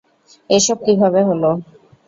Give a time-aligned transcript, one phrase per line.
[0.49, 1.49] এসব কীভাবে হলো?